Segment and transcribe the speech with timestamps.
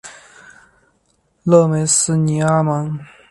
[1.43, 2.99] 勒梅斯尼阿芒。